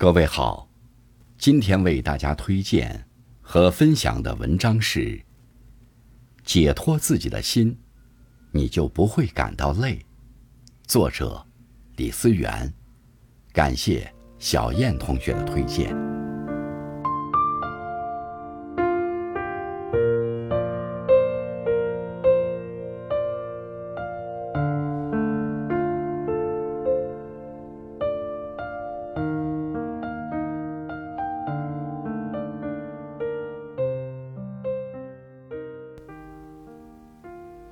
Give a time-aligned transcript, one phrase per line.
[0.00, 0.68] 各位好，
[1.38, 3.04] 今天为大家推荐
[3.40, 5.00] 和分享的文章是
[6.44, 7.76] 《解脱自己的心，
[8.52, 9.96] 你就不会感到累》。
[10.86, 11.44] 作者
[11.96, 12.72] 李思源，
[13.52, 14.08] 感谢
[14.38, 15.92] 小燕同学的推荐。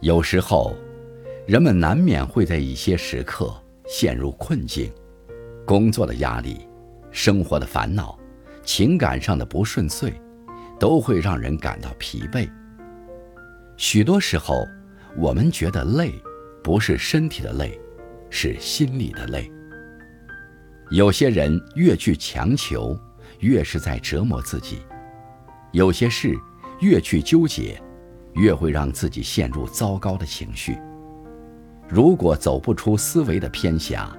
[0.06, 0.73] 有时候，
[1.48, 3.52] 人们难免会在一些时刻
[3.88, 4.88] 陷入困境，
[5.66, 6.69] 工作的压力、
[7.10, 8.16] 生活的烦恼、
[8.62, 10.12] 情感上的不顺遂，
[10.79, 12.48] 都会让人感到疲惫。
[13.77, 14.65] 许多时候，
[15.16, 16.12] 我们觉得累，
[16.62, 17.77] 不是身体的累，
[18.30, 19.51] 是心里的累。
[20.93, 22.96] 有些人越去强求，
[23.41, 24.77] 越是在折磨自己；
[25.73, 26.32] 有些事
[26.79, 27.82] 越去纠结。
[28.37, 30.79] 越会让自己陷入糟糕的情绪。
[31.88, 34.16] 如果走不出思维的偏狭，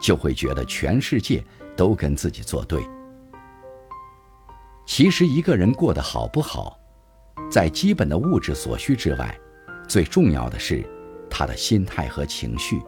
[0.00, 1.42] 就会觉得全世界
[1.76, 2.82] 都跟自己作对。
[4.86, 6.78] 其实，一个人过得好不好，
[7.50, 9.38] 在基本的物质所需之外，
[9.88, 10.84] 最重要的是
[11.30, 12.80] 他的心态和情绪。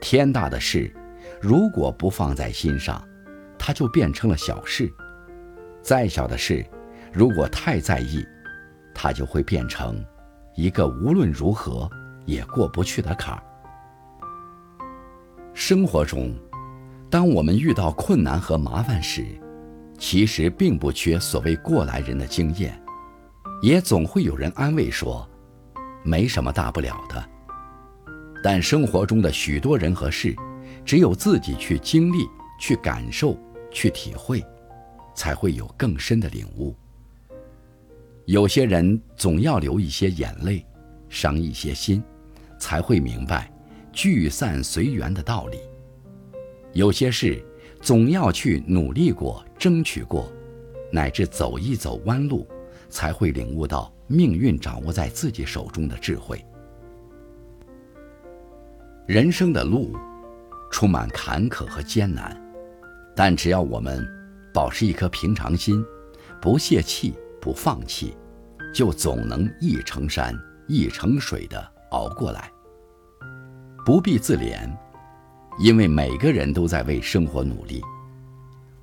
[0.00, 0.92] 天大的事，
[1.40, 3.02] 如果不放在心上，
[3.58, 4.86] 它就变成了小事；
[5.82, 6.64] 再小的事，
[7.12, 8.24] 如果太在意，
[9.02, 10.04] 它就会变成
[10.54, 11.88] 一个无论如何
[12.26, 13.42] 也过不去的坎儿。
[15.54, 16.34] 生活中，
[17.08, 19.24] 当我们遇到困难和麻烦时，
[19.98, 22.78] 其实并不缺所谓过来人的经验，
[23.62, 25.26] 也总会有人安慰说
[26.04, 27.26] ：“没什么大不了的。”
[28.44, 30.36] 但生活中的许多人和事，
[30.84, 32.28] 只有自己去经历、
[32.60, 33.34] 去感受、
[33.72, 34.44] 去体会，
[35.14, 36.76] 才会有更深的领悟。
[38.26, 40.64] 有些人总要流一些眼泪，
[41.08, 42.02] 伤一些心，
[42.58, 43.50] 才会明白
[43.92, 45.58] 聚散随缘的道理。
[46.72, 47.42] 有些事
[47.80, 50.30] 总要去努力过、争取过，
[50.92, 52.46] 乃至走一走弯路，
[52.88, 56.44] 才会领悟到命运掌握在自己手中的智慧。
[59.06, 59.96] 人生的路
[60.70, 62.40] 充满坎坷和艰难，
[63.16, 64.06] 但只要我们
[64.54, 65.84] 保持一颗平常心，
[66.40, 67.14] 不泄气。
[67.40, 68.16] 不放弃，
[68.74, 70.34] 就总能一程山
[70.68, 72.50] 一程水的熬过来。
[73.84, 74.70] 不必自怜，
[75.58, 77.82] 因为每个人都在为生活努力。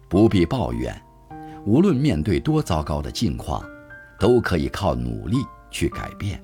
[0.10, 1.00] 不必抱怨，
[1.66, 3.64] 无论面对多糟糕的境况，
[4.20, 5.38] 都可以靠努力
[5.70, 6.44] 去改变。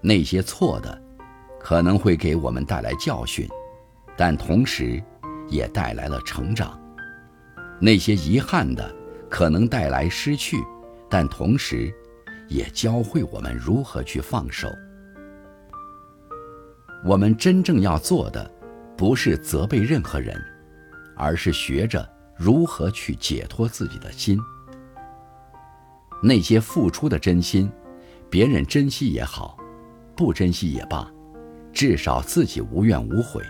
[0.00, 1.02] 那些错的，
[1.60, 3.48] 可能会给我们带来教训，
[4.16, 5.02] 但同时，
[5.48, 6.80] 也带来了成长。
[7.80, 8.94] 那些遗憾的，
[9.28, 10.56] 可能带来失去。
[11.08, 11.92] 但同时，
[12.48, 14.68] 也教会我们如何去放手。
[17.04, 18.50] 我们真正要做的，
[18.96, 20.40] 不是责备任何人，
[21.16, 24.38] 而是学着如何去解脱自己的心。
[26.22, 27.70] 那些付出的真心，
[28.30, 29.56] 别人珍惜也好，
[30.16, 31.08] 不珍惜也罢，
[31.72, 33.42] 至少自己无怨无悔，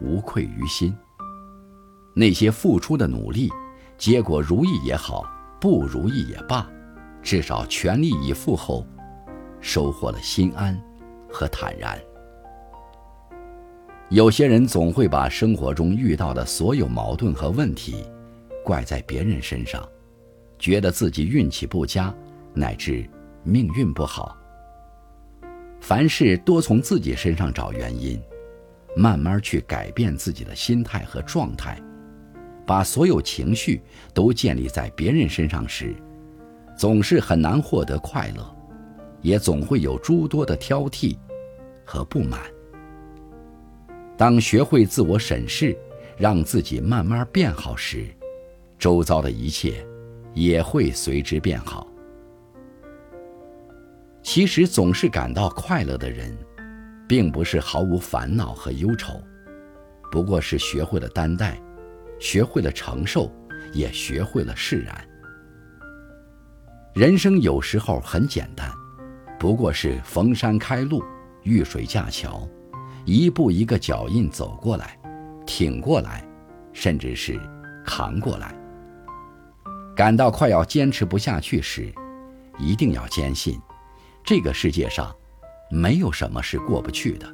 [0.00, 0.94] 无愧于心。
[2.14, 3.50] 那些付出的努力，
[3.96, 5.24] 结果如意也好，
[5.64, 6.70] 不如意也罢。
[7.22, 8.86] 至少全力以赴后，
[9.62, 10.78] 收获了心安
[11.32, 11.98] 和坦然。
[14.10, 18.04] 有些人总会把生活中遇到的所有矛盾和问题，
[18.62, 19.82] 怪在别人身上，
[20.58, 22.14] 觉得自己运气不佳，
[22.52, 23.08] 乃至
[23.42, 24.36] 命运不好。
[25.80, 28.20] 凡事多从自己身上找原因，
[28.94, 31.80] 慢慢去改变自己的心态和状态，
[32.66, 33.82] 把所有情绪
[34.12, 35.94] 都建立在别人身上时。
[36.76, 38.44] 总是很难获得快乐，
[39.22, 41.16] 也总会有诸多的挑剔
[41.84, 42.40] 和不满。
[44.16, 45.76] 当学会自我审视，
[46.16, 48.06] 让自己慢慢变好时，
[48.78, 49.86] 周遭的一切
[50.34, 51.86] 也会随之变好。
[54.22, 56.36] 其实，总是感到快乐的人，
[57.06, 59.20] 并不是毫无烦恼和忧愁，
[60.10, 61.60] 不过是学会了担待，
[62.24, 63.30] 学会了承受，
[63.74, 65.06] 也学会了释然。
[66.94, 68.72] 人生有时候很简单，
[69.38, 71.04] 不过是逢山开路，
[71.42, 72.48] 遇水架桥，
[73.04, 74.98] 一步一个脚印走过来，
[75.44, 76.26] 挺过来，
[76.72, 77.38] 甚至是
[77.84, 78.54] 扛过来。
[79.94, 81.92] 感到快要坚持不下去时，
[82.58, 83.60] 一定要坚信，
[84.24, 85.14] 这个世界上
[85.70, 87.30] 没有什么是过不去的。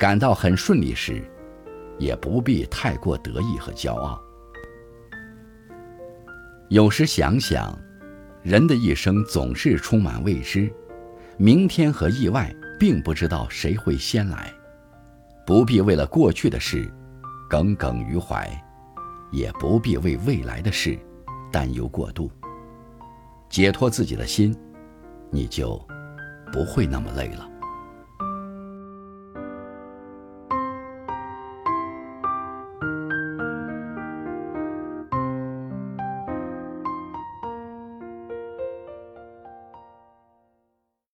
[0.00, 1.24] 感到很顺利时，
[1.98, 4.20] 也不必太过得意和骄傲，
[6.68, 7.76] 有时想想，
[8.42, 10.70] 人的一生总是充满未知，
[11.38, 14.52] 明天和意外并不知道谁会先来，
[15.46, 16.86] 不必为了过去的事
[17.48, 18.50] 耿耿于怀，
[19.32, 20.98] 也不必为未来的事
[21.50, 22.30] 担忧过度。
[23.48, 24.54] 解脱自己的心，
[25.30, 25.80] 你就
[26.52, 27.48] 不会那么累了。